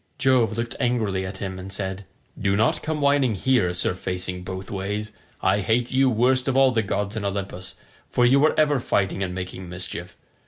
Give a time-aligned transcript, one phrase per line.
[0.17, 2.05] Jove looked angrily at him and said,
[2.35, 5.11] "Do not come whining here, Sir Facing both ways.
[5.43, 7.75] I hate you worst of all the gods in Olympus,
[8.09, 10.17] for you are ever fighting and making mischief.